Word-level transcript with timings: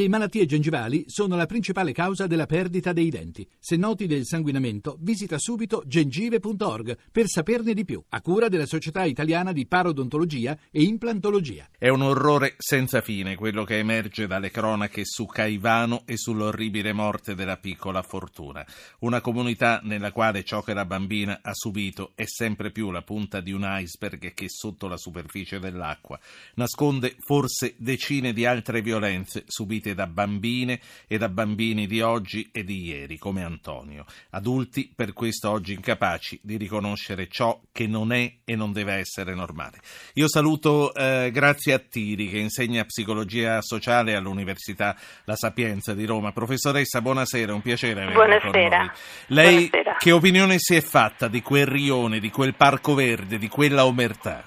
Le 0.00 0.08
malattie 0.08 0.46
gengivali 0.46 1.04
sono 1.08 1.36
la 1.36 1.44
principale 1.44 1.92
causa 1.92 2.26
della 2.26 2.46
perdita 2.46 2.94
dei 2.94 3.10
denti. 3.10 3.46
Se 3.58 3.76
noti 3.76 4.06
del 4.06 4.24
sanguinamento, 4.24 4.96
visita 4.98 5.36
subito 5.38 5.82
gengive.org 5.84 6.96
per 7.12 7.26
saperne 7.26 7.74
di 7.74 7.84
più, 7.84 8.02
a 8.08 8.22
cura 8.22 8.48
della 8.48 8.64
Società 8.64 9.04
Italiana 9.04 9.52
di 9.52 9.66
Parodontologia 9.66 10.56
e 10.70 10.84
Implantologia. 10.84 11.68
È 11.76 11.90
un 11.90 12.00
orrore 12.00 12.54
senza 12.56 13.02
fine 13.02 13.36
quello 13.36 13.62
che 13.64 13.76
emerge 13.76 14.26
dalle 14.26 14.50
cronache 14.50 15.02
su 15.04 15.26
Caivano 15.26 16.04
e 16.06 16.16
sull'orribile 16.16 16.94
morte 16.94 17.34
della 17.34 17.58
piccola 17.58 18.00
Fortuna. 18.00 18.64
Una 19.00 19.20
comunità 19.20 19.80
nella 19.82 20.12
quale 20.12 20.44
ciò 20.44 20.62
che 20.62 20.72
la 20.72 20.86
bambina 20.86 21.40
ha 21.42 21.52
subito 21.52 22.12
è 22.14 22.24
sempre 22.24 22.70
più 22.70 22.90
la 22.90 23.02
punta 23.02 23.42
di 23.42 23.52
un 23.52 23.66
iceberg 23.68 24.32
che 24.32 24.46
sotto 24.48 24.88
la 24.88 24.96
superficie 24.96 25.58
dell'acqua 25.58 26.18
nasconde 26.54 27.16
forse 27.18 27.74
decine 27.76 28.32
di 28.32 28.46
altre 28.46 28.80
violenze 28.80 29.44
subite 29.46 29.88
da 29.94 30.06
bambine 30.06 30.80
e 31.06 31.18
da 31.18 31.28
bambini 31.28 31.86
di 31.86 32.00
oggi 32.00 32.48
e 32.52 32.64
di 32.64 32.84
ieri, 32.84 33.18
come 33.18 33.42
Antonio. 33.42 34.04
Adulti 34.30 34.92
per 34.94 35.12
questo 35.12 35.50
oggi 35.50 35.74
incapaci 35.74 36.40
di 36.42 36.56
riconoscere 36.56 37.28
ciò 37.28 37.60
che 37.72 37.86
non 37.86 38.12
è 38.12 38.32
e 38.44 38.56
non 38.56 38.72
deve 38.72 38.94
essere 38.94 39.34
normale. 39.34 39.78
Io 40.14 40.28
saluto 40.28 40.94
eh, 40.94 41.30
Grazia 41.32 41.76
Attiri, 41.76 42.28
che 42.28 42.38
insegna 42.38 42.84
psicologia 42.84 43.60
sociale 43.62 44.14
all'Università 44.14 44.96
La 45.24 45.36
Sapienza 45.36 45.94
di 45.94 46.04
Roma. 46.04 46.32
Professoressa, 46.32 47.00
buonasera, 47.00 47.54
un 47.54 47.62
piacere 47.62 48.02
averla 48.02 48.12
buonasera. 48.12 48.76
con 48.76 48.86
noi. 48.86 48.96
Lei 49.26 49.68
buonasera. 49.68 49.96
che 49.98 50.12
opinione 50.12 50.56
si 50.58 50.74
è 50.74 50.80
fatta 50.80 51.28
di 51.28 51.40
quel 51.42 51.66
rione, 51.66 52.20
di 52.20 52.30
quel 52.30 52.54
parco 52.54 52.94
verde, 52.94 53.38
di 53.38 53.48
quella 53.48 53.84
omertà? 53.84 54.44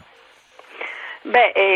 Beh, 1.25 1.53
eh, 1.55 1.72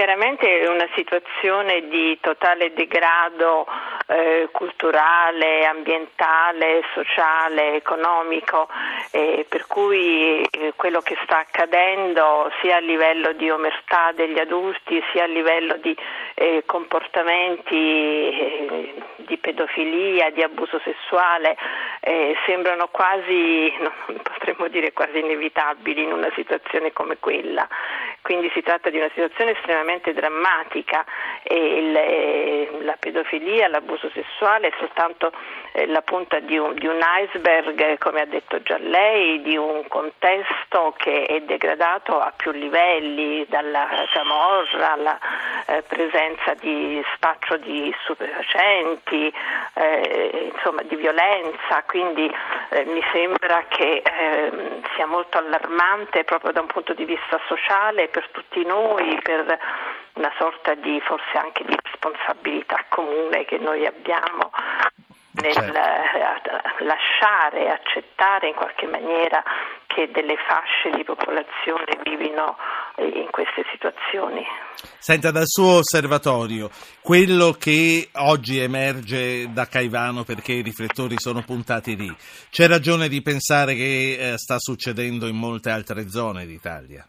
chiaramente 0.00 0.60
è 0.60 0.66
una 0.66 0.88
situazione 0.94 1.86
di 1.88 2.16
totale 2.22 2.72
degrado 2.72 3.66
eh, 4.06 4.48
culturale, 4.50 5.66
ambientale, 5.66 6.82
sociale, 6.94 7.74
economico, 7.74 8.66
eh, 9.10 9.44
per 9.46 9.66
cui 9.66 10.40
eh, 10.40 10.72
quello 10.74 11.02
che 11.02 11.18
sta 11.22 11.40
accadendo 11.40 12.50
sia 12.62 12.76
a 12.76 12.80
livello 12.80 13.32
di 13.34 13.50
omertà 13.50 14.12
degli 14.12 14.38
adulti 14.38 15.02
sia 15.12 15.24
a 15.24 15.26
livello 15.26 15.76
di 15.76 15.94
eh, 16.32 16.62
comportamenti 16.64 17.76
eh, 17.76 18.94
di 19.18 19.36
pedofilia, 19.36 20.30
di 20.30 20.42
abuso 20.42 20.80
sessuale, 20.82 21.56
sembrano 22.46 22.88
quasi, 22.88 23.70
no, 23.78 23.92
potremmo 24.22 24.68
dire 24.68 24.94
quasi 24.94 25.18
inevitabili 25.18 26.02
in 26.02 26.12
una 26.12 26.30
situazione 26.34 26.90
come 26.92 27.18
quella. 27.18 27.68
Quindi 28.22 28.50
si 28.54 28.62
tratta 28.62 28.90
di 28.90 28.96
una 28.96 29.10
situazione 29.12 29.52
estremamente 29.52 29.89
drammatica 30.12 31.04
e 31.42 31.56
il, 31.56 31.96
eh, 31.96 32.78
la 32.82 32.96
pedofilia, 32.98 33.68
l'abuso 33.68 34.10
sessuale 34.10 34.68
è 34.68 34.72
soltanto 34.78 35.32
la 35.86 36.02
punta 36.02 36.40
di 36.40 36.58
un, 36.58 36.74
di 36.74 36.86
un, 36.86 37.00
iceberg, 37.00 37.98
come 37.98 38.22
ha 38.22 38.26
detto 38.26 38.60
già 38.62 38.78
lei, 38.78 39.40
di 39.42 39.56
un 39.56 39.86
contesto 39.88 40.94
che 40.96 41.26
è 41.26 41.40
degradato 41.42 42.18
a 42.18 42.32
più 42.36 42.50
livelli, 42.50 43.46
dalla 43.48 43.88
camorra 44.12 44.92
alla 44.92 45.18
eh, 45.66 45.82
presenza 45.82 46.54
di 46.54 47.02
spaccio 47.14 47.56
di 47.58 47.94
stupefacenti, 48.02 49.32
eh, 49.74 50.50
insomma 50.54 50.82
di 50.82 50.96
violenza, 50.96 51.82
quindi 51.86 52.30
eh, 52.70 52.84
mi 52.86 53.02
sembra 53.12 53.64
che 53.68 54.02
ehm, 54.04 54.82
sia 54.94 55.06
molto 55.06 55.38
allarmante 55.38 56.24
proprio 56.24 56.52
da 56.52 56.60
un 56.60 56.66
punto 56.66 56.94
di 56.94 57.04
vista 57.04 57.40
sociale 57.46 58.08
per 58.08 58.28
tutti 58.30 58.64
noi, 58.64 59.18
per 59.22 59.58
una 60.14 60.32
sorta 60.38 60.74
di 60.74 61.00
forse 61.00 61.38
anche 61.38 61.64
di 61.64 61.76
responsabilità 61.82 62.84
comune 62.88 63.44
che 63.44 63.58
noi 63.58 63.86
abbiamo 63.86 64.50
nel 65.40 65.52
certo. 65.52 65.78
Eh, 65.78 66.84
lasciare, 66.84 67.70
accettare 67.70 68.48
in 68.48 68.54
qualche 68.54 68.86
maniera 68.86 69.42
che 69.86 70.10
delle 70.12 70.36
fasce 70.36 70.90
di 70.96 71.04
popolazione 71.04 71.98
vivino 72.02 72.56
in 72.96 73.28
queste 73.30 73.64
situazioni. 73.70 74.44
Senta, 74.98 75.30
dal 75.30 75.46
suo 75.46 75.78
osservatorio, 75.78 76.70
quello 77.02 77.52
che 77.52 78.08
oggi 78.14 78.58
emerge 78.58 79.52
da 79.52 79.66
Caivano 79.66 80.24
perché 80.24 80.52
i 80.52 80.62
riflettori 80.62 81.16
sono 81.18 81.42
puntati 81.42 81.96
lì, 81.96 82.14
c'è 82.50 82.66
ragione 82.68 83.08
di 83.08 83.20
pensare 83.22 83.74
che 83.74 84.32
eh, 84.32 84.38
sta 84.38 84.56
succedendo 84.58 85.26
in 85.26 85.36
molte 85.36 85.70
altre 85.70 86.08
zone 86.08 86.46
d'Italia? 86.46 87.06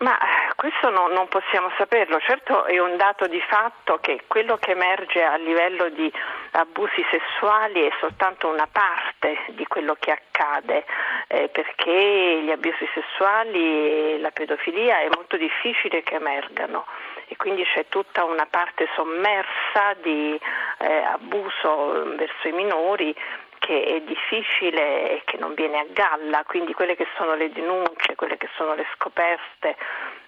Ma 0.00 0.16
questo 0.58 0.90
no, 0.90 1.06
non 1.06 1.28
possiamo 1.28 1.70
saperlo, 1.78 2.18
certo 2.18 2.64
è 2.64 2.80
un 2.80 2.96
dato 2.96 3.28
di 3.28 3.40
fatto 3.42 3.98
che 4.00 4.24
quello 4.26 4.56
che 4.56 4.72
emerge 4.72 5.22
a 5.22 5.36
livello 5.36 5.88
di 5.88 6.12
abusi 6.50 7.00
sessuali 7.12 7.82
è 7.82 7.92
soltanto 8.00 8.48
una 8.48 8.66
parte 8.66 9.38
di 9.50 9.64
quello 9.68 9.96
che 10.00 10.10
accade, 10.10 10.84
eh, 11.28 11.48
perché 11.50 12.40
gli 12.42 12.50
abusi 12.50 12.88
sessuali 12.92 14.14
e 14.14 14.18
la 14.18 14.32
pedofilia 14.32 14.98
è 14.98 15.08
molto 15.14 15.36
difficile 15.36 16.02
che 16.02 16.16
emergano. 16.16 16.86
E 17.28 17.36
quindi 17.36 17.62
c'è 17.62 17.86
tutta 17.88 18.24
una 18.24 18.46
parte 18.50 18.88
sommersa 18.96 19.94
di 20.02 20.40
eh, 20.78 21.02
abuso 21.04 22.16
verso 22.16 22.48
i 22.48 22.52
minori 22.52 23.14
che 23.58 23.84
è 23.84 24.00
difficile 24.00 25.18
e 25.18 25.22
che 25.24 25.36
non 25.36 25.54
viene 25.54 25.78
a 25.78 25.86
galla, 25.90 26.44
quindi 26.46 26.72
quelle 26.72 26.96
che 26.96 27.06
sono 27.16 27.34
le 27.34 27.50
denunce, 27.50 28.14
quelle 28.14 28.36
che 28.36 28.48
sono 28.56 28.74
le 28.74 28.86
scoperte 28.94 29.76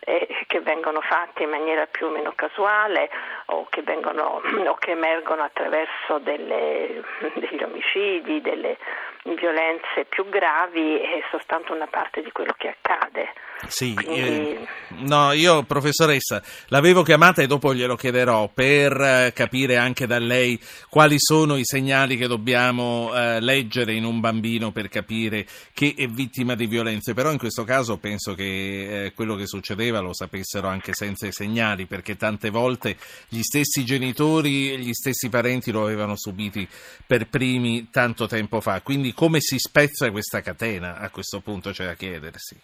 eh, 0.00 0.26
che 0.46 0.60
vengono 0.60 1.00
fatte 1.00 1.42
in 1.44 1.50
maniera 1.50 1.86
più 1.86 2.06
o 2.06 2.10
meno 2.10 2.32
casuale 2.34 3.10
o 3.46 3.66
che, 3.68 3.82
vengono, 3.82 4.40
o 4.66 4.74
che 4.74 4.92
emergono 4.92 5.42
attraverso 5.42 6.18
delle, 6.18 7.02
degli 7.34 7.62
omicidi, 7.62 8.40
delle 8.40 8.76
violenze 9.24 10.06
più 10.08 10.28
gravi 10.28 10.98
è 10.98 11.22
soltanto 11.30 11.74
una 11.74 11.86
parte 11.86 12.22
di 12.22 12.32
quello 12.32 12.54
che 12.56 12.68
accade. 12.68 13.32
Sì, 13.66 13.94
Quindi... 13.94 14.54
eh, 14.54 14.66
no, 15.06 15.32
io 15.32 15.64
professoressa 15.64 16.42
l'avevo 16.68 17.02
chiamata 17.02 17.42
e 17.42 17.46
dopo 17.46 17.74
glielo 17.74 17.94
chiederò 17.94 18.48
per 18.52 18.98
eh, 18.98 19.32
capire 19.34 19.76
anche 19.76 20.06
da 20.06 20.18
lei 20.18 20.58
quali 20.88 21.16
sono 21.18 21.58
i 21.58 21.64
segnali 21.64 22.16
che 22.16 22.26
dobbiamo 22.26 23.10
eh, 23.22 23.40
leggere 23.40 23.94
in 23.94 24.04
un 24.04 24.20
bambino 24.20 24.72
per 24.72 24.88
capire 24.88 25.46
che 25.72 25.94
è 25.96 26.06
vittima 26.08 26.54
di 26.54 26.66
violenze, 26.66 27.14
però 27.14 27.30
in 27.32 27.38
questo 27.38 27.64
caso 27.64 27.98
penso 27.98 28.34
che 28.34 29.04
eh, 29.04 29.12
quello 29.12 29.36
che 29.36 29.46
succedeva 29.46 30.00
lo 30.00 30.14
sapessero 30.14 30.68
anche 30.68 30.92
senza 30.94 31.26
i 31.26 31.32
segnali, 31.32 31.86
perché 31.86 32.16
tante 32.16 32.50
volte 32.50 32.96
gli 33.28 33.42
stessi 33.42 33.84
genitori 33.84 34.72
e 34.72 34.78
gli 34.78 34.92
stessi 34.92 35.28
parenti 35.28 35.70
lo 35.70 35.82
avevano 35.82 36.16
subiti 36.16 36.66
per 37.06 37.28
primi 37.28 37.88
tanto 37.90 38.26
tempo 38.26 38.60
fa. 38.60 38.80
Quindi 38.80 39.12
come 39.12 39.40
si 39.40 39.58
spezza 39.58 40.10
questa 40.10 40.40
catena 40.40 40.98
a 40.98 41.10
questo 41.10 41.40
punto 41.40 41.70
c'è 41.70 41.84
da 41.84 41.94
chiedersi. 41.94 42.56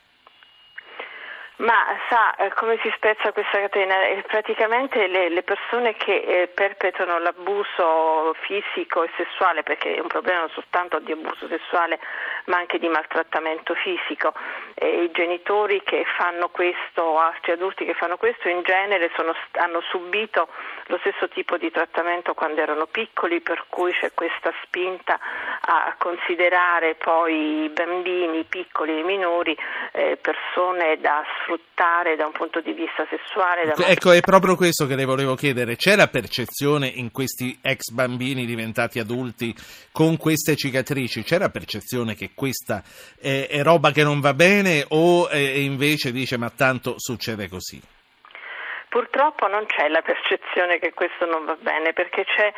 Ma 1.58 1.86
sa 2.10 2.34
eh, 2.34 2.52
come 2.52 2.78
si 2.82 2.92
spezza 2.96 3.32
questa 3.32 3.58
catena? 3.58 4.08
Eh, 4.08 4.22
praticamente 4.26 5.06
le, 5.06 5.30
le 5.30 5.42
persone 5.42 5.94
che 5.94 6.14
eh, 6.14 6.48
perpetrano 6.48 7.18
l'abuso 7.18 8.34
fisico 8.40 9.02
e 9.02 9.10
sessuale, 9.16 9.62
perché 9.62 9.94
è 9.94 10.00
un 10.00 10.06
problema 10.06 10.40
non 10.40 10.50
soltanto 10.50 10.98
di 10.98 11.12
abuso 11.12 11.48
sessuale 11.48 11.98
ma 12.44 12.58
anche 12.58 12.78
di 12.78 12.88
maltrattamento 12.88 13.74
fisico, 13.74 14.34
eh, 14.74 15.04
i 15.04 15.10
genitori 15.12 15.82
che 15.82 16.04
fanno 16.18 16.50
questo 16.50 17.00
o 17.00 17.18
altri 17.18 17.52
adulti 17.52 17.86
che 17.86 17.94
fanno 17.94 18.18
questo 18.18 18.48
in 18.48 18.60
genere 18.62 19.10
sono, 19.16 19.34
hanno 19.52 19.80
subito 19.88 20.48
lo 20.88 20.98
stesso 20.98 21.26
tipo 21.28 21.56
di 21.56 21.70
trattamento 21.70 22.34
quando 22.34 22.60
erano 22.60 22.84
piccoli, 22.84 23.40
per 23.40 23.64
cui 23.70 23.92
c'è 23.92 24.12
questa 24.12 24.52
spinta 24.62 25.18
a 25.60 25.94
considerare 25.96 26.96
poi 26.96 27.64
i 27.64 27.68
bambini, 27.70 28.44
piccoli 28.44 28.92
e 28.92 28.98
i 28.98 29.04
minori 29.04 29.56
persone 30.20 31.00
da 31.00 31.24
sfruttare 31.24 31.45
da 32.16 32.26
un 32.26 32.32
punto 32.32 32.60
di 32.60 32.72
vista 32.72 33.06
sessuale. 33.08 33.74
Ecco, 33.86 34.12
è 34.12 34.20
proprio 34.20 34.56
questo 34.56 34.86
che 34.86 34.96
le 34.96 35.04
volevo 35.04 35.34
chiedere. 35.34 35.76
C'è 35.76 35.96
la 35.96 36.08
percezione 36.08 36.86
in 36.86 37.10
questi 37.10 37.58
ex 37.62 37.90
bambini 37.90 38.46
diventati 38.46 38.98
adulti 38.98 39.54
con 39.92 40.16
queste 40.16 40.56
cicatrici? 40.56 41.22
C'è 41.22 41.38
la 41.38 41.50
percezione 41.50 42.14
che 42.14 42.30
questa 42.34 42.82
è, 43.20 43.46
è 43.48 43.62
roba 43.62 43.90
che 43.90 44.02
non 44.02 44.20
va 44.20 44.34
bene 44.34 44.84
o 44.88 45.28
eh, 45.30 45.60
invece 45.62 46.12
dice 46.12 46.36
ma 46.36 46.50
tanto 46.50 46.94
succede 46.96 47.48
così? 47.48 47.80
Purtroppo 48.88 49.46
non 49.46 49.66
c'è 49.66 49.88
la 49.88 50.00
percezione 50.00 50.78
che 50.78 50.94
questo 50.94 51.26
non 51.26 51.44
va 51.44 51.56
bene 51.60 51.92
perché 51.92 52.24
c'è 52.24 52.52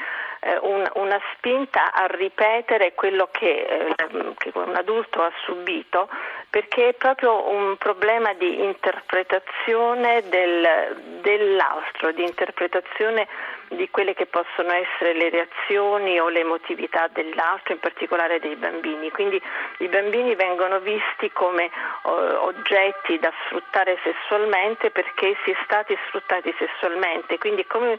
un, 0.63 0.89
una 0.95 1.21
spinta 1.35 1.93
a 1.93 2.07
ripetere 2.07 2.95
quello 2.95 3.29
che, 3.31 3.67
eh, 3.67 4.35
che, 4.37 4.51
un 4.55 4.75
adulto 4.75 5.23
ha 5.23 5.33
subito 5.45 6.09
perché 6.51 6.89
è 6.89 6.95
proprio 6.95 7.49
un 7.51 7.77
problema 7.77 8.33
di 8.35 8.63
interpretazione 8.63 10.23
del, 10.29 10.97
dell'altro, 11.21 12.13
di 12.13 12.23
interpretazione 12.23 13.27
di 13.69 13.91
quelle 13.91 14.15
che 14.15 14.27
possono 14.27 14.73
essere 14.73 15.13
le 15.13 15.29
reazioni 15.29 16.19
o 16.19 16.29
le 16.29 16.41
emotività 16.41 17.07
dell'altro, 17.09 17.75
in 17.75 17.81
particolare 17.81 18.41
dei 18.41 18.57
bambini. 18.57 19.11
Quindi 19.11 19.41
i 19.79 19.89
bambini 19.89 20.35
vengono 20.35 20.81
visti 20.81 21.31
come 21.33 21.71
oggetti 22.03 23.19
da 23.19 23.33
sfruttare 23.45 23.99
sessualmente 24.03 24.91
perché 24.91 25.37
si 25.45 25.51
è 25.51 25.57
stati 25.65 25.97
sfruttati 26.07 26.55
sessualmente, 26.59 27.37
quindi 27.37 27.63
è 27.63 27.67
come 27.67 27.99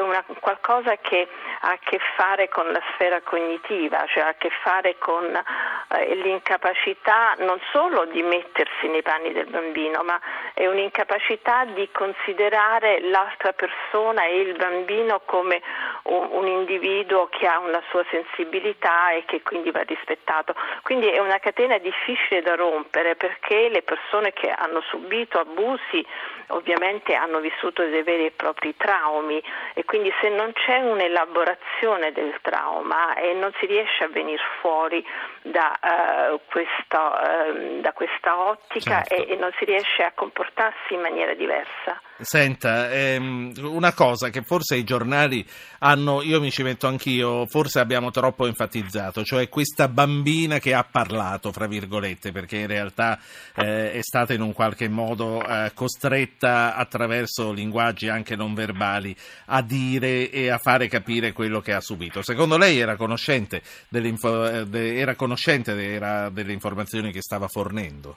una, 0.00 0.24
qualcosa 0.40 0.68
che 1.00 1.28
ha 1.60 1.70
a 1.70 1.78
che 1.78 1.98
fare 2.16 2.48
con 2.48 2.70
la 2.70 2.80
sfera 2.92 3.20
cognitiva, 3.22 4.04
cioè 4.06 4.22
ha 4.22 4.28
a 4.28 4.34
che 4.34 4.50
fare 4.62 4.96
con 4.98 5.24
eh, 5.24 6.14
l'incapacità 6.16 7.34
non 7.38 7.60
solo 7.72 8.04
di 8.06 8.22
mettersi 8.22 8.88
nei 8.88 9.02
panni 9.02 9.32
del 9.32 9.46
bambino, 9.46 10.02
ma 10.02 10.20
è 10.54 10.66
un'incapacità 10.66 11.64
di 11.66 11.88
considerare 11.92 13.00
l'altra 13.00 13.52
persona 13.52 14.24
e 14.24 14.40
il 14.40 14.56
bambino 14.56 15.20
come 15.24 15.60
un, 16.04 16.28
un 16.32 16.46
individuo 16.46 17.28
che 17.28 17.46
ha 17.46 17.58
una 17.58 17.82
sua 17.90 18.04
sensibilità 18.10 19.10
e 19.10 19.24
che 19.24 19.42
quindi 19.42 19.70
va 19.70 19.82
rispettato. 19.82 20.54
Quindi 20.82 21.08
è 21.08 21.18
una 21.18 21.38
catena 21.38 21.78
difficile 21.78 22.42
da 22.42 22.54
rompere 22.54 23.16
perché 23.16 23.68
le 23.68 23.82
persone 23.82 24.32
che 24.32 24.50
hanno 24.50 24.80
subito 24.82 25.38
abusi 25.38 26.06
ovviamente 26.48 27.14
hanno 27.14 27.40
vissuto 27.40 27.84
dei 27.84 28.02
veri 28.02 28.26
e 28.26 28.30
propri 28.30 28.74
traumi 28.76 29.42
e 29.74 29.84
quindi 29.84 30.12
se 30.20 30.28
non 30.28 30.52
c'è 30.64 30.78
un'elaborazione 30.78 32.12
del 32.12 32.38
trauma 32.42 33.14
e 33.14 33.32
non 33.34 33.52
si 33.58 33.66
riesce 33.66 34.04
a 34.04 34.08
venire 34.08 34.42
fuori 34.60 35.04
da, 35.42 35.78
uh, 35.80 36.40
questa, 36.50 37.48
uh, 37.50 37.80
da 37.80 37.92
questa, 37.92 38.38
ottica 38.38 39.02
certo. 39.02 39.14
e, 39.14 39.32
e 39.32 39.36
non 39.36 39.50
si 39.58 39.64
riesce 39.64 40.02
a 40.02 40.12
comportarsi 40.14 40.94
in 40.94 41.00
maniera 41.00 41.34
diversa. 41.34 42.00
Senta, 42.20 42.90
ehm, 42.90 43.52
una 43.62 43.92
cosa 43.92 44.28
che 44.28 44.42
forse 44.42 44.74
i 44.74 44.82
giornali 44.82 45.46
hanno, 45.78 46.20
io 46.22 46.40
mi 46.40 46.50
ci 46.50 46.64
metto 46.64 46.88
anch'io, 46.88 47.46
forse 47.46 47.78
abbiamo 47.78 48.10
troppo 48.10 48.46
enfatizzato, 48.46 49.22
cioè 49.22 49.48
questa 49.48 49.86
bambina 49.86 50.58
che 50.58 50.74
ha 50.74 50.82
parlato, 50.82 51.52
fra 51.52 51.68
virgolette, 51.68 52.32
perché 52.32 52.58
in 52.58 52.66
realtà 52.66 53.20
eh, 53.54 53.92
è 53.92 54.02
stata 54.02 54.32
in 54.32 54.40
un 54.40 54.52
qualche 54.52 54.88
modo 54.88 55.46
eh, 55.46 55.70
costretta 55.74 56.74
attraverso 56.74 57.52
linguaggi 57.52 58.08
anche 58.08 58.34
non 58.34 58.52
verbali 58.52 59.14
a 59.46 59.62
dire 59.62 60.28
e 60.28 60.48
a 60.48 60.58
fare 60.58 60.88
capire 60.88 61.32
quello 61.32 61.60
che 61.60 61.72
ha 61.72 61.80
subito. 61.80 62.22
Secondo 62.22 62.56
lei 62.56 62.80
era 62.80 62.96
conoscente, 62.96 63.62
eh, 63.90 64.68
era 64.72 65.14
conoscente 65.14 65.72
era 65.80 66.30
delle 66.30 66.52
informazioni 66.52 67.12
che 67.12 67.22
stava 67.22 67.46
fornendo? 67.46 68.16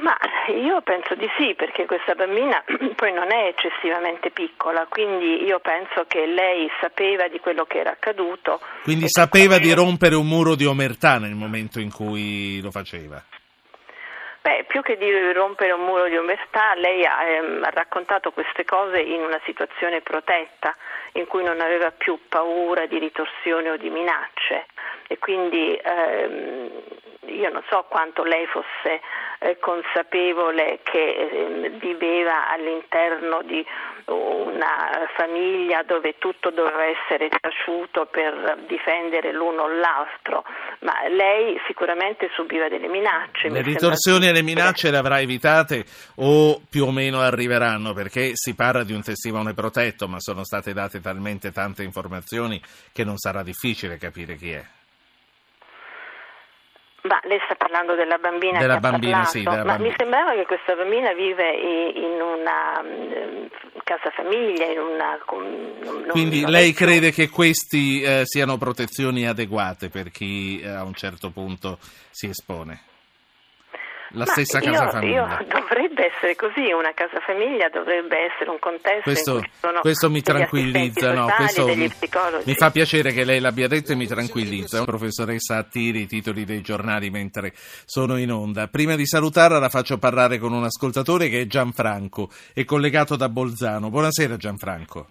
Ma 0.00 0.16
io 0.48 0.80
penso 0.82 1.14
di 1.14 1.28
sì, 1.36 1.54
perché 1.54 1.84
questa 1.86 2.14
bambina 2.14 2.62
poi 2.94 3.12
non 3.12 3.32
è 3.32 3.46
eccessivamente 3.46 4.30
piccola, 4.30 4.86
quindi 4.88 5.44
io 5.44 5.58
penso 5.58 6.04
che 6.06 6.24
lei 6.26 6.70
sapeva 6.80 7.26
di 7.28 7.40
quello 7.40 7.64
che 7.64 7.78
era 7.78 7.90
accaduto. 7.90 8.60
Quindi 8.82 9.08
sapeva 9.08 9.58
di 9.58 9.72
rompere 9.72 10.14
un 10.14 10.26
muro 10.26 10.54
di 10.54 10.66
omertà 10.66 11.18
nel 11.18 11.34
momento 11.34 11.80
in 11.80 11.92
cui 11.92 12.60
lo 12.60 12.70
faceva. 12.70 13.22
Beh, 14.40 14.64
più 14.68 14.82
che 14.82 14.96
di 14.96 15.32
rompere 15.32 15.72
un 15.72 15.84
muro 15.84 16.08
di 16.08 16.16
omertà, 16.16 16.74
lei 16.76 17.04
ha, 17.04 17.24
ehm, 17.24 17.64
ha 17.64 17.70
raccontato 17.70 18.30
queste 18.30 18.64
cose 18.64 19.00
in 19.00 19.20
una 19.20 19.40
situazione 19.44 20.00
protetta, 20.00 20.74
in 21.14 21.26
cui 21.26 21.42
non 21.42 21.60
aveva 21.60 21.90
più 21.90 22.20
paura 22.28 22.86
di 22.86 22.98
ritorsioni 22.98 23.68
o 23.68 23.76
di 23.76 23.90
minacce 23.90 24.66
e 25.08 25.18
quindi 25.18 25.74
ehm, 25.74 26.70
io 27.28 27.50
non 27.50 27.62
so 27.68 27.84
quanto 27.88 28.22
lei 28.22 28.46
fosse 28.46 29.00
eh, 29.40 29.58
consapevole 29.58 30.80
che 30.82 30.98
eh, 30.98 31.70
viveva 31.78 32.48
all'interno 32.50 33.42
di 33.42 33.64
una 34.06 35.06
famiglia 35.16 35.82
dove 35.82 36.16
tutto 36.18 36.50
doveva 36.50 36.84
essere 36.84 37.28
taciuto 37.28 38.06
per 38.06 38.64
difendere 38.66 39.32
l'uno 39.32 39.62
o 39.62 39.68
l'altro, 39.68 40.44
ma 40.80 41.06
lei 41.08 41.60
sicuramente 41.66 42.30
subiva 42.34 42.68
delle 42.68 42.88
minacce. 42.88 43.48
Le 43.48 43.62
ritorsioni 43.62 44.28
e 44.28 44.32
le 44.32 44.42
minacce 44.42 44.90
le 44.90 44.96
avrà 44.96 45.20
evitate 45.20 45.84
o 46.16 46.60
più 46.68 46.86
o 46.86 46.90
meno 46.90 47.20
arriveranno 47.20 47.92
perché 47.92 48.30
si 48.32 48.54
parla 48.54 48.82
di 48.82 48.94
un 48.94 49.02
testimone 49.02 49.52
protetto, 49.52 50.08
ma 50.08 50.16
sono 50.20 50.42
state 50.42 50.72
date 50.72 51.00
talmente 51.00 51.52
tante 51.52 51.82
informazioni 51.82 52.60
che 52.92 53.04
non 53.04 53.18
sarà 53.18 53.42
difficile 53.42 53.98
capire 53.98 54.36
chi 54.36 54.52
è. 54.52 54.77
Ma 57.02 57.20
lei 57.22 57.38
sta 57.44 57.54
parlando 57.54 57.94
della 57.94 58.18
bambina 58.18 58.58
della 58.58 58.74
che 58.74 58.80
bambina, 58.80 59.24
sì, 59.24 59.42
della 59.42 59.64
ma 59.64 59.78
mi 59.78 59.94
sembrava 59.96 60.34
che 60.34 60.44
questa 60.46 60.74
bambina 60.74 61.12
vive 61.12 61.54
in 61.54 62.20
una 62.20 62.82
mm, 62.82 63.46
casa 63.84 64.10
famiglia, 64.10 64.66
in 64.66 64.80
una... 64.80 65.16
Quindi 66.10 66.44
lei 66.44 66.72
crede 66.72 67.12
che 67.12 67.28
questi 67.28 68.02
eh, 68.02 68.22
siano 68.24 68.58
protezioni 68.58 69.28
adeguate 69.28 69.90
per 69.90 70.10
chi 70.10 70.60
eh, 70.60 70.68
a 70.68 70.82
un 70.82 70.94
certo 70.94 71.30
punto 71.30 71.78
si 72.10 72.26
espone? 72.26 72.82
La 74.10 74.24
Ma 74.24 74.32
stessa 74.32 74.60
casa 74.60 74.84
io, 74.84 74.90
famiglia. 74.90 75.38
Io, 75.40 75.46
dovrebbe 75.48 76.12
essere 76.12 76.36
così, 76.36 76.72
una 76.72 76.92
casa 76.94 77.20
famiglia 77.20 77.68
dovrebbe 77.68 78.16
essere 78.32 78.50
un 78.50 78.58
contesto 78.58 79.02
questo, 79.02 79.42
questo 79.80 80.10
mi 80.10 80.22
tranquillizza, 80.22 81.12
no, 81.12 81.26
questo 81.36 81.66
mi, 81.66 81.90
mi, 82.44 82.54
fa 82.54 82.70
piacere 82.70 83.12
che 83.12 83.24
lei 83.24 83.40
l'abbia 83.40 83.68
detto 83.68 83.92
e 83.92 83.96
mi 83.96 84.06
tranquillizza. 84.06 84.84
Professoressa 84.84 85.56
Attiri, 85.56 86.02
i 86.02 86.06
titoli 86.06 86.44
dei 86.44 86.62
giornali 86.62 87.10
mentre 87.10 87.52
sono 87.84 88.16
in 88.16 88.32
onda. 88.32 88.68
Prima 88.68 88.96
di 88.96 89.06
salutarla 89.06 89.58
la 89.58 89.68
faccio 89.68 89.98
parlare 89.98 90.38
con 90.38 90.52
un 90.52 90.64
ascoltatore 90.64 91.28
che 91.28 91.42
è 91.42 91.46
Gianfranco, 91.46 92.30
è 92.54 92.64
collegato 92.64 93.16
da 93.16 93.28
Bolzano. 93.28 93.90
Buonasera 93.90 94.36
Gianfranco. 94.36 95.08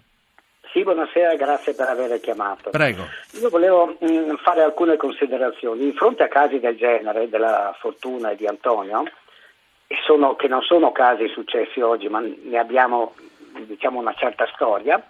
Sì, 0.72 0.82
buonasera, 0.82 1.34
grazie 1.36 1.74
per 1.74 1.88
aver 1.88 2.20
chiamato. 2.20 2.70
Prego. 2.70 3.04
Io 3.40 3.48
volevo 3.48 3.96
mh, 3.98 4.12
mm, 4.12 4.34
fare 4.42 4.62
alcune 4.62 4.96
considerazioni. 4.96 5.84
In 5.84 5.94
fronte 5.94 6.24
a 6.24 6.28
casi 6.28 6.60
del 6.60 6.76
genere, 6.76 7.28
della 7.28 7.74
Fortuna 7.78 8.30
e 8.30 8.36
di 8.36 8.46
Antonio, 8.46 9.04
sono, 10.04 10.36
che 10.36 10.48
non 10.48 10.62
sono 10.62 10.92
casi 10.92 11.28
successi 11.28 11.80
oggi, 11.80 12.08
ma 12.08 12.20
ne 12.20 12.58
abbiamo 12.58 13.14
diciamo, 13.52 13.98
una 13.98 14.14
certa 14.14 14.46
storia, 14.54 15.02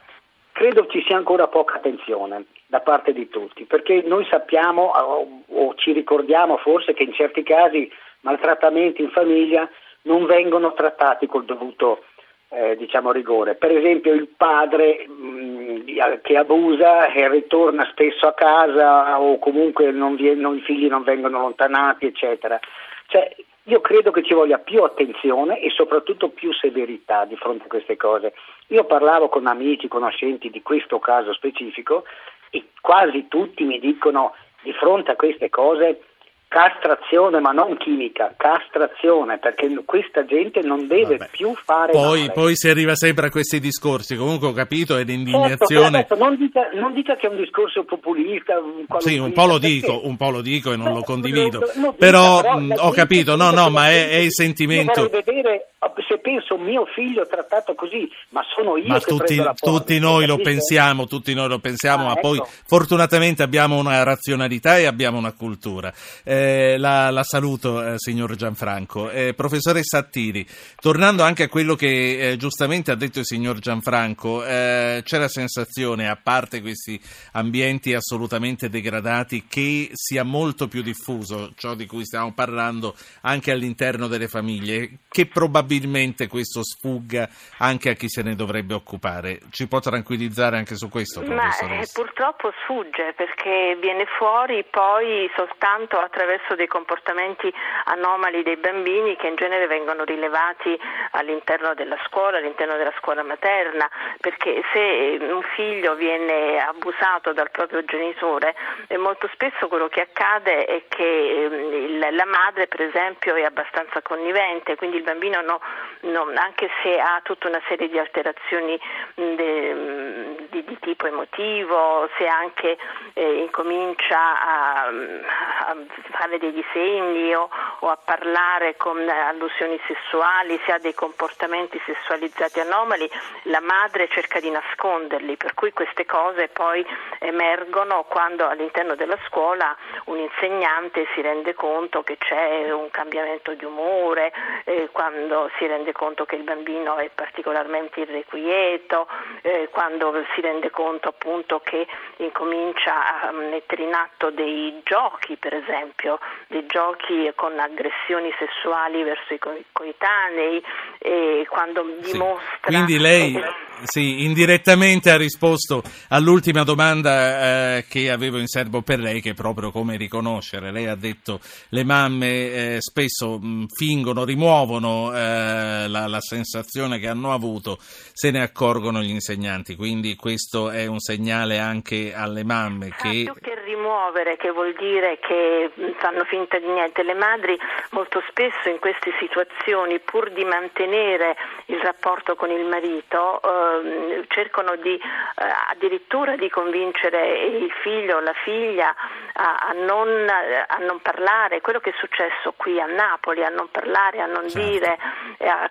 credo 0.53 0.87
ci 0.87 1.03
sia 1.07 1.17
ancora 1.17 1.49
poca 1.49 1.75
attenzione 1.75 2.47
da 2.67 2.81
parte 2.81 3.13
di 3.13 3.29
tutti, 3.29 3.65
perché 3.65 4.03
noi 4.05 4.27
sappiamo 4.31 4.93
o, 4.93 5.43
o 5.47 5.75
ci 5.77 5.93
ricordiamo 5.93 6.59
forse 6.59 6.95
che 6.95 7.03
in 7.03 7.13
certi 7.13 7.43
casi 7.43 7.91
maltrattamenti 8.21 9.03
in 9.03 9.11
famiglia 9.11 9.69
non 10.03 10.27
vengono 10.27 10.73
trattati 10.73 11.27
col 11.27 11.45
dovuto 11.45 12.05
eh, 12.51 12.77
diciamo, 12.77 13.13
rigore. 13.13 13.55
Per 13.55 13.71
esempio 13.71 14.13
il 14.13 14.29
padre 14.29 15.07
mh, 15.07 16.21
che 16.23 16.37
abusa 16.37 17.07
e 17.13 17.29
ritorna 17.29 17.87
spesso 17.91 18.27
a 18.27 18.35
casa 18.35 19.21
o 19.21 19.39
comunque 19.39 19.91
non 19.91 20.17
vi, 20.17 20.35
non, 20.35 20.57
i 20.57 20.61
figli 20.61 20.89
non 20.89 21.03
vengono 21.03 21.39
allontanati, 21.39 22.07
eccetera. 22.07 22.59
Cioè, 23.07 23.35
io 23.65 23.81
credo 23.83 24.11
che 24.11 24.23
ci 24.23 24.33
voglia 24.33 24.59
più 24.59 24.83
attenzione 24.83 25.61
e 25.61 25.69
soprattutto 25.71 26.31
più 26.31 26.53
severità 26.55 27.27
di 27.27 27.37
fronte 27.37 27.65
a 27.65 27.69
queste 27.69 27.97
cose. 27.97 28.33
Io 28.69 28.85
parlavo 28.85 29.29
con 29.29 29.47
amici, 29.47 29.89
conoscenti 29.89 30.49
di 30.49 30.63
questo 30.63 30.99
caso 30.99 31.35
specifico 31.35 32.05
e 32.51 32.69
quasi 32.81 33.29
tutti 33.29 33.65
mi 33.65 33.79
dicono 33.79 34.35
di 34.63 34.73
fronte 34.73 35.11
a 35.11 35.17
queste 35.17 35.51
cose 35.51 36.01
Castrazione, 36.49 37.41
ma 37.41 37.51
non 37.51 37.77
chimica, 37.77 38.33
castrazione, 38.35 39.37
perché 39.37 39.69
questa 39.85 40.25
gente 40.25 40.63
non 40.63 40.87
deve 40.87 41.19
Vabbè. 41.19 41.29
più 41.31 41.55
fare 41.55 41.93
poi. 41.93 42.31
Poi 42.33 42.57
si 42.57 42.71
arriva 42.71 42.95
sempre 42.95 43.27
a 43.27 43.31
questi 43.31 43.61
discorsi, 43.61 44.17
comunque 44.17 44.49
ho 44.49 44.53
capito, 44.53 44.97
è 44.97 45.05
l'indignazione... 45.05 45.99
Certo, 45.99 46.17
non, 46.17 46.37
dica, 46.37 46.71
non, 46.73 46.95
dica, 46.95 47.17
che 47.17 47.27
è 47.27 47.31
un 47.31 47.37
discorso 47.37 47.85
populista... 47.85 48.55
Sì, 48.97 49.19
un 49.19 49.33
po' 49.33 49.45
lo 49.45 49.59
dico, 49.59 50.01
un 50.07 50.17
po' 50.17 50.31
lo 50.31 50.41
dico 50.41 50.73
e 50.73 50.77
non 50.77 50.95
lo 50.95 51.03
condivido, 51.03 51.71
no, 51.77 51.93
però, 51.93 52.41
però 52.41 52.59
mh, 52.59 52.75
ho 52.79 52.91
capito, 52.93 53.37
no, 53.37 53.51
no, 53.51 53.69
ma 53.69 53.91
è, 53.91 54.09
è 54.09 54.17
il 54.17 54.33
sentimento... 54.33 55.01
Io 55.03 55.09
vorrei 55.11 55.23
vedere 55.23 55.68
se 56.09 56.19
penso 56.19 56.59
mio 56.59 56.87
figlio 56.87 57.25
trattato 57.27 57.75
così, 57.75 58.11
ma 58.31 58.43
sono 58.55 58.77
io 58.77 58.89
ma 58.89 58.99
che 58.99 59.05
tutti, 59.05 59.25
prendo 59.25 59.45
la 59.45 59.55
porta, 59.55 59.79
tutti 59.79 59.99
noi 60.01 60.27
lo 60.27 60.37
pensiamo, 60.39 61.07
tutti 61.07 61.35
noi 61.35 61.49
lo 61.49 61.61
pensiamo, 61.61 62.05
ah, 62.05 62.07
ma 62.07 62.13
ecco. 62.13 62.21
poi 62.21 62.43
fortunatamente 62.67 63.45
abbiamo 63.45 63.77
una 63.79 64.03
razionalità 64.03 64.79
e 64.79 64.87
abbiamo 64.87 65.19
una 65.19 65.33
cultura. 65.33 65.93
Eh, 66.25 66.77
la, 66.79 67.11
la, 67.11 67.23
saluto, 67.23 67.85
eh, 67.85 67.95
signor 67.97 68.35
Gianfranco. 68.35 69.11
Eh, 69.11 69.35
professoressa 69.35 69.99
Attiri, 69.99 70.47
tornando 70.81 71.23
anche 71.23 71.45
a 71.45 71.49
quello 71.49 71.77
che 71.77 72.31
eh, 72.31 72.37
giustamente 72.37 72.91
ha 72.91 72.97
detto 72.97 73.21
il 73.21 73.27
signor 73.27 73.61
Gianfranco, 73.61 74.45
eh, 74.45 75.03
c'è 75.05 75.19
la 75.19 75.29
sensazione, 75.29 76.09
a 76.09 76.19
parte 76.21 76.61
questi 76.61 77.01
ambienti 77.33 77.95
assolutamente 77.95 78.69
degradati, 78.69 79.45
che 79.49 79.91
sia 79.93 80.25
molto 80.25 80.67
più 80.67 80.83
diffuso 80.83 81.53
ciò 81.57 81.75
di 81.75 81.87
cui 81.87 82.05
stiamo 82.05 82.33
parlando 82.33 82.97
anche 83.21 83.53
all'interno 83.53 84.09
delle 84.09 84.27
famiglie, 84.27 84.99
che 85.09 85.27
probabilmente 85.27 85.68
probabilmente 85.69 86.29
questo 86.29 86.65
sfugga 86.65 87.29
anche 87.59 87.91
a 87.91 87.93
chi 87.93 88.09
se 88.09 88.23
ne 88.23 88.35
dovrebbe 88.35 88.73
occupare. 88.73 89.41
Ci 89.51 89.69
può 89.69 89.81
tranquillizzare 89.81 90.57
anche 90.57 90.77
su 90.77 90.89
questo, 90.89 91.21
professoressa? 91.21 91.67
Ma, 91.67 91.81
eh, 91.83 91.89
purtroppo 91.93 92.53
sfugge 92.63 93.13
perché 93.15 93.77
viene 93.79 94.07
fuori 94.17 94.65
poi 94.65 95.31
soltanto 95.37 95.99
attraverso 95.99 96.55
dei 96.55 96.67
comportamenti 96.67 97.53
anomali 97.85 98.43
dei 98.43 98.57
bambini 98.57 99.17
che 99.17 99.29
in 99.29 99.37
genere 99.37 99.67
vengono 99.67 100.05
rilevati 100.05 100.77
all'interno 101.13 101.75
della 101.75 101.99
scuola, 102.07 102.39
all'interno 102.39 102.77
della 102.77 102.95
scuola 102.99 103.23
materna, 103.23 103.87
perché 104.21 104.63
se 104.73 105.19
un 105.21 105.43
figlio 105.55 105.95
viene 105.97 106.59
abusato 106.59 107.35
dal 107.35 107.51
proprio 107.51 107.85
genitore, 107.85 108.55
eh, 108.87 108.97
molto 108.97 109.29
spesso 109.35 109.69
quello 109.69 109.89
che 109.89 110.01
accade 110.01 110.65
è 110.65 110.85
che 110.89 111.45
ehm, 111.45 111.99
la 112.15 112.25
madre 112.25 112.67
per 112.69 112.81
esempio 112.81 113.35
è 113.35 113.43
abbastanza 113.43 114.01
connivente, 114.01 114.77
quindi 114.77 114.97
il 114.97 115.03
bambino 115.03 115.41
non 115.43 115.58
non, 116.01 116.37
anche 116.37 116.69
se 116.83 116.99
ha 116.99 117.21
tutta 117.23 117.49
una 117.49 117.61
serie 117.67 117.89
di 117.89 117.99
alterazioni 117.99 118.79
de, 119.15 120.47
di, 120.51 120.65
di, 120.65 120.79
tipo 120.81 121.07
emotivo, 121.07 122.09
se 122.17 122.27
anche 122.27 122.79
eh, 123.15 123.43
incomincia 123.43 124.19
a, 124.19 124.87
a, 124.87 125.77
fare 126.11 126.39
dei 126.39 126.53
disegni 126.53 127.35
o, 127.35 127.49
o, 127.81 127.89
a 127.91 127.97
parlare 127.97 128.77
con 128.77 129.09
allusioni 129.09 129.79
sessuali, 129.87 130.61
se 130.65 130.73
ha 130.73 130.79
dei 130.79 130.95
comportamenti 130.95 131.81
sessualizzati 131.85 132.61
anomali, 132.61 133.09
la 133.45 133.61
madre 133.61 134.09
cerca 134.09 134.41
di 134.41 134.51
nasconderli, 134.51 135.37
per 135.37 135.55
cui 135.55 135.73
queste 135.73 136.05
cose 136.07 136.49
poi 136.49 136.85
emergono 137.21 138.05
quando 138.05 138.47
all'interno 138.47 138.95
della 138.95 139.19
scuola 139.27 139.77
un 140.05 140.19
insegnante 140.19 141.07
si 141.15 141.21
rende 141.21 141.55
conto 141.55 142.03
che 142.03 142.17
c'è 142.17 142.71
un 142.71 142.91
cambiamento 142.91 143.55
di 143.55 143.65
umore, 143.65 144.33
eh, 144.65 144.89
quando 144.93 145.51
si 145.59 145.67
rende 145.67 145.93
conto 145.93 146.25
che 146.25 146.37
il 146.37 146.43
bambino 146.43 146.97
è 146.97 147.11
particolarmente 147.15 148.01
irrequieto, 148.01 149.07
eh, 149.43 149.69
quando 149.71 150.25
si 150.35 150.41
rende 150.41 150.71
conto 150.71 151.09
appunto 151.09 151.61
che 151.61 151.87
incomincia 152.17 153.23
a 153.23 153.33
mettere 153.33 153.83
in 153.83 153.95
atto 153.95 154.31
dei 154.31 154.81
giochi, 154.85 155.37
per 155.37 155.55
esempio, 155.55 156.19
dei 156.49 156.67
giochi 156.67 157.31
con 157.35 157.59
aggressioni 157.71 158.33
sessuali 158.39 159.03
verso 159.03 159.35
i 159.35 159.39
coetanei, 159.73 160.63
e 160.99 161.47
quando 161.49 161.85
dimostra... 162.01 162.59
Quindi 162.63 162.99
lei 162.99 163.43
sì, 163.85 164.25
indirettamente 164.25 165.11
ha 165.11 165.17
risposto 165.17 165.83
all'ultima 166.09 166.65
domanda 166.65 167.77
eh, 167.77 167.85
che 167.89 168.11
avevo 168.11 168.39
in 168.39 168.47
serbo 168.47 168.83
per 168.83 168.99
lei, 168.99 169.21
che 169.21 169.31
è 169.31 169.35
proprio 169.35 169.71
come 169.71 169.97
riconoscere. 169.97 170.73
Lei 170.73 170.87
ha 170.87 170.95
detto 170.95 171.41
le 171.71 171.85
mamme 171.85 172.27
eh, 172.29 172.77
spesso 172.81 173.39
mh, 173.39 173.67
fingono, 173.69 174.25
rimuovono 174.25 175.13
eh, 175.15 175.89
la, 175.89 176.07
la, 176.07 176.21
sensazione 176.21 176.99
che 176.99 177.09
hanno 177.09 177.33
avuto, 177.33 177.79
se 177.81 178.31
ne 178.31 178.43
accorgono 178.43 179.01
gli 179.01 179.11
insegnanti. 179.11 179.77
Quindi 179.77 180.17
questo 180.17 180.71
è 180.71 180.87
un 180.87 180.99
segnale 180.99 181.59
anche 181.59 182.13
alle 182.15 182.45
mamme 182.45 182.95
che... 182.97 183.25
Ah, 183.29 183.33
più 183.33 183.41
che 183.41 183.59
rimuovere, 183.89 184.37
che 184.37 184.51
vuol 184.51 184.75
dire 184.75 185.19
che 185.19 185.71
fanno 185.99 186.25
finta 186.25 186.59
di 186.59 186.67
niente. 186.67 187.03
Le 187.03 187.15
madri 187.15 187.59
molto 187.91 188.23
spesso 188.29 188.69
in 188.69 188.79
queste 188.79 189.13
situazioni, 189.19 189.99
pur 190.01 190.31
di 190.31 190.45
mantenere 190.45 191.37
il 191.67 191.79
rapporto 191.79 192.35
con 192.35 192.51
il 192.51 192.67
marito, 192.67 193.41
eh, 193.81 194.25
cercano 194.29 194.77
di, 194.77 194.95
eh, 194.95 195.45
addirittura 195.71 196.37
di 196.37 196.49
convincere 196.49 197.39
il 197.39 197.71
figlio 197.83 198.17
o 198.17 198.21
la 198.21 198.35
figlia 198.45 198.95
a, 199.35 199.57
a, 199.69 199.73
non, 199.73 200.09
a, 200.29 200.77
non, 200.79 201.01
parlare, 201.01 201.61
quello 201.61 201.81
che 201.81 201.91
è 201.91 201.95
successo 201.99 202.55
qui 202.57 202.81
a 202.81 202.87
Napoli, 202.87 203.45
a 203.45 203.49
non 203.49 203.69
parlare, 203.71 204.21
a 204.21 204.27
non 204.27 204.49
certo. 204.49 204.69
dire, 204.69 204.99
a, 205.47 205.71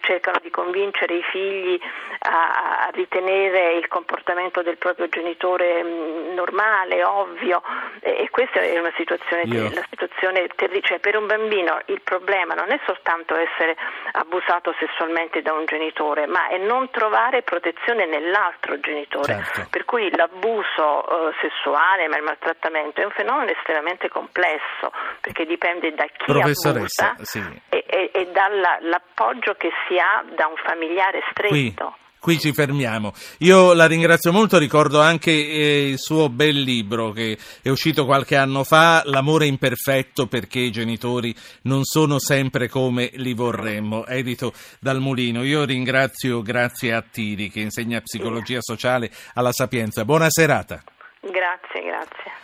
cercano 0.00 0.38
di 0.42 0.50
convincere 0.50 1.14
i 1.14 1.22
figli 1.22 1.80
a, 2.20 2.88
ritenere 2.92 3.74
il 3.74 3.88
comportamento 3.88 4.62
del 4.62 4.76
proprio 4.76 5.08
genitore 5.08 5.82
mh, 5.82 6.34
normale, 6.34 7.04
ovvio 7.04 7.62
e, 8.00 8.22
e, 8.22 8.30
questa 8.30 8.60
è 8.60 8.78
una 8.78 8.92
situazione, 8.96 9.42
Io... 9.44 9.70
situazione 9.90 10.46
terribile, 10.54 10.82
cioè 10.82 10.98
per 10.98 11.16
un 11.16 11.26
bambino 11.26 11.80
il 11.86 12.00
problema 12.00 12.54
non 12.54 12.70
è 12.70 12.80
soltanto 12.86 13.34
essere 13.36 13.76
abusato 14.12 14.74
sessualmente 14.78 15.42
da 15.42 15.52
un 15.52 15.64
genitore, 15.64 16.26
ma 16.26 16.48
è 16.48 16.58
non 16.58 16.90
trovare 16.92 17.42
protezione 17.42 18.06
nell'altro 18.06 18.78
genitore, 18.78 19.42
certo. 19.42 19.66
per 19.68 19.84
cui 19.84 20.14
l'abuso 20.14 21.02
eh, 21.02 21.34
sessuale, 21.40 22.06
ma 22.06 22.16
il 22.16 22.22
maltrattamento 22.22 22.50
trattamento 22.52 23.00
è 23.00 23.04
un 23.04 23.10
fenomeno 23.10 23.50
estremamente 23.50 24.08
complesso 24.08 24.92
perché 25.20 25.44
dipende 25.44 25.92
da 25.94 26.06
chi 26.06 26.30
abusa 26.30 27.16
sì. 27.22 27.40
e, 27.68 27.84
e, 27.86 28.10
e 28.12 28.30
dall'appoggio 28.30 29.54
che 29.54 29.70
si 29.88 29.98
ha 29.98 30.22
da 30.34 30.46
un 30.46 30.56
familiare 30.64 31.22
stretto. 31.30 31.50
Qui. 31.52 32.00
Qui 32.22 32.38
ci 32.38 32.52
fermiamo. 32.52 33.12
Io 33.38 33.72
la 33.72 33.86
ringrazio 33.86 34.30
molto, 34.30 34.56
ricordo 34.56 35.00
anche 35.00 35.32
eh, 35.32 35.88
il 35.88 35.98
suo 35.98 36.28
bel 36.28 36.60
libro 36.60 37.10
che 37.10 37.36
è 37.60 37.68
uscito 37.68 38.04
qualche 38.04 38.36
anno 38.36 38.62
fa, 38.62 39.02
L'amore 39.06 39.46
imperfetto 39.46 40.28
perché 40.28 40.60
i 40.60 40.70
genitori 40.70 41.34
non 41.62 41.82
sono 41.82 42.20
sempre 42.20 42.68
come 42.68 43.10
li 43.14 43.34
vorremmo, 43.34 44.06
edito 44.06 44.52
dal 44.78 45.00
Mulino. 45.00 45.42
Io 45.42 45.64
ringrazio 45.64 46.42
grazie 46.42 46.92
a 46.92 47.02
Tiri 47.02 47.50
che 47.50 47.58
insegna 47.58 48.00
psicologia 48.00 48.60
sociale 48.60 49.10
alla 49.34 49.50
Sapienza. 49.50 50.04
Buona 50.04 50.30
serata. 50.30 50.80
Grazie, 51.22 51.82
grazie. 51.82 52.42